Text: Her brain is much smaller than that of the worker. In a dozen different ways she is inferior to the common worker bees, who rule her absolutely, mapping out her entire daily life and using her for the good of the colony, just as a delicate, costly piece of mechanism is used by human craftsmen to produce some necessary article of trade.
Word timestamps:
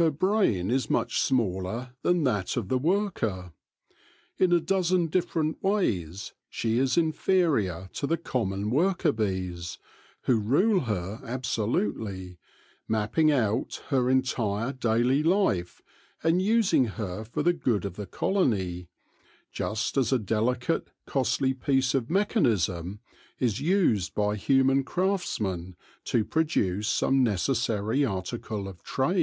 Her 0.00 0.10
brain 0.10 0.70
is 0.70 0.88
much 0.88 1.18
smaller 1.20 1.90
than 2.00 2.24
that 2.24 2.56
of 2.56 2.68
the 2.70 2.78
worker. 2.78 3.52
In 4.38 4.52
a 4.52 4.58
dozen 4.58 5.08
different 5.08 5.62
ways 5.62 6.32
she 6.48 6.78
is 6.78 6.96
inferior 6.96 7.90
to 7.92 8.06
the 8.06 8.16
common 8.16 8.70
worker 8.70 9.12
bees, 9.12 9.76
who 10.22 10.38
rule 10.40 10.84
her 10.84 11.20
absolutely, 11.22 12.38
mapping 12.88 13.30
out 13.30 13.82
her 13.88 14.08
entire 14.08 14.72
daily 14.72 15.22
life 15.22 15.82
and 16.22 16.40
using 16.40 16.86
her 16.96 17.22
for 17.24 17.42
the 17.42 17.52
good 17.52 17.84
of 17.84 17.96
the 17.96 18.06
colony, 18.06 18.88
just 19.52 19.98
as 19.98 20.10
a 20.10 20.18
delicate, 20.18 20.90
costly 21.04 21.52
piece 21.52 21.92
of 21.94 22.08
mechanism 22.08 22.98
is 23.38 23.60
used 23.60 24.14
by 24.14 24.36
human 24.36 24.84
craftsmen 24.84 25.76
to 26.04 26.24
produce 26.24 26.88
some 26.88 27.22
necessary 27.22 28.06
article 28.06 28.66
of 28.66 28.82
trade. 28.82 29.22